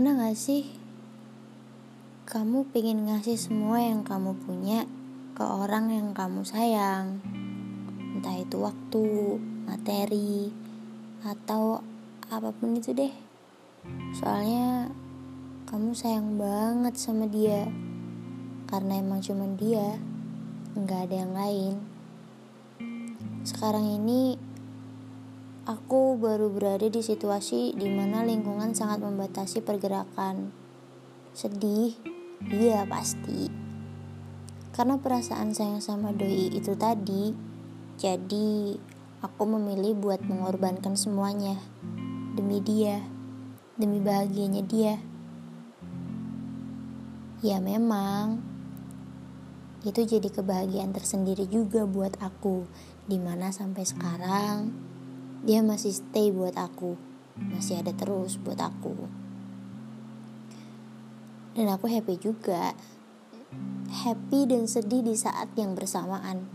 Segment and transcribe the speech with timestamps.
[0.00, 0.72] gak sih?
[2.24, 4.88] Kamu pengen ngasih semua yang kamu punya
[5.36, 7.20] ke orang yang kamu sayang.
[8.16, 9.36] Entah itu waktu,
[9.68, 10.48] materi,
[11.20, 11.84] atau
[12.32, 13.12] apa pun itu deh.
[14.16, 14.88] Soalnya
[15.68, 17.68] kamu sayang banget sama dia.
[18.64, 20.00] Karena emang cuma dia,
[20.72, 21.74] nggak ada yang lain.
[23.44, 24.40] Sekarang ini
[25.62, 30.50] Aku baru berada di situasi di mana lingkungan sangat membatasi pergerakan.
[31.38, 31.94] Sedih,
[32.50, 33.46] iya pasti.
[34.74, 37.30] Karena perasaan sayang sama doi itu tadi,
[37.94, 38.74] jadi
[39.22, 41.54] aku memilih buat mengorbankan semuanya
[42.34, 42.98] demi dia,
[43.78, 44.98] demi bahagianya dia.
[47.38, 48.42] Ya memang,
[49.86, 52.66] itu jadi kebahagiaan tersendiri juga buat aku,
[53.06, 54.90] di mana sampai sekarang
[55.42, 56.94] dia masih stay buat aku.
[57.34, 58.94] Masih ada terus buat aku.
[61.58, 62.78] Dan aku happy juga.
[63.90, 66.46] Happy dan sedih di saat yang bersamaan.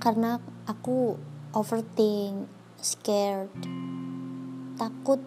[0.00, 1.20] Karena aku
[1.52, 2.48] overthink
[2.80, 3.52] scared.
[4.80, 5.20] Takut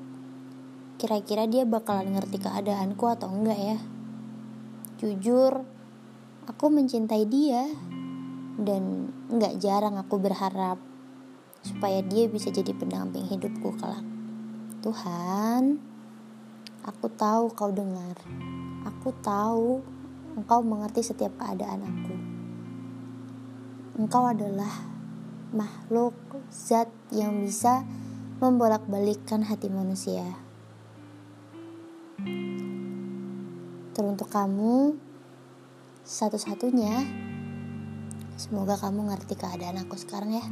[0.97, 3.77] kira-kira dia bakalan ngerti keadaanku atau enggak ya.
[4.97, 5.61] Jujur
[6.49, 7.69] aku mencintai dia.
[8.55, 10.94] Dan enggak jarang aku berharap
[11.66, 14.05] supaya dia bisa jadi pendamping hidupku kelak.
[14.85, 15.81] Tuhan,
[16.85, 18.13] aku tahu kau dengar.
[18.85, 19.81] Aku tahu
[20.38, 22.16] engkau mengerti setiap keadaan aku.
[23.97, 24.69] Engkau adalah
[25.49, 26.13] makhluk
[26.53, 27.81] zat yang bisa
[28.38, 30.38] membolak-balikkan hati manusia.
[33.95, 34.99] Teruntuk kamu
[36.05, 36.93] satu-satunya,
[38.38, 40.45] semoga kamu ngerti keadaan aku sekarang ya.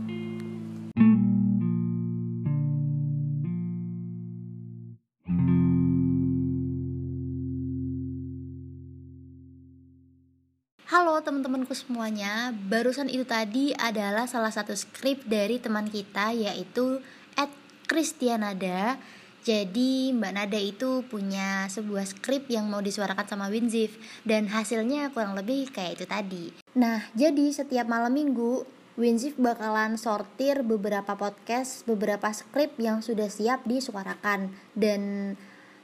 [10.94, 17.02] Halo teman-temanku semuanya, barusan itu tadi adalah salah satu skrip dari teman kita yaitu
[17.34, 17.50] Ed
[17.90, 19.02] Kristianada.
[19.42, 25.34] Jadi Mbak Nada itu punya sebuah skrip yang mau disuarakan sama Winzif dan hasilnya kurang
[25.34, 26.46] lebih kayak itu tadi.
[26.78, 28.62] Nah, jadi setiap malam minggu
[28.94, 35.34] Winzif bakalan sortir beberapa podcast, beberapa skrip yang sudah siap disuarakan dan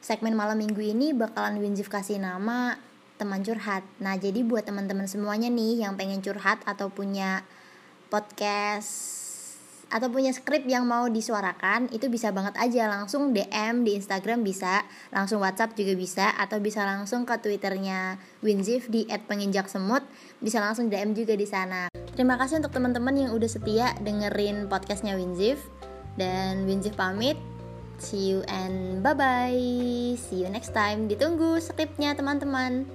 [0.06, 2.78] segmen malam minggu ini bakalan Winzif kasih nama
[3.20, 3.84] teman curhat.
[4.00, 7.44] Nah, jadi buat teman-teman semuanya nih yang pengen curhat atau punya
[8.08, 9.20] podcast
[9.90, 14.86] atau punya skrip yang mau disuarakan itu bisa banget aja langsung DM di Instagram bisa,
[15.10, 20.06] langsung WhatsApp juga bisa atau bisa langsung ke Twitternya Winzif di @penginjaksemut,
[20.40, 21.90] bisa langsung DM juga di sana.
[22.14, 25.58] Terima kasih untuk teman-teman yang udah setia dengerin podcastnya Winzif
[26.22, 27.36] dan Winzif pamit.
[28.00, 29.58] See you and bye bye.
[30.16, 31.12] See you next time.
[31.12, 32.88] Ditunggu skripnya teman-teman.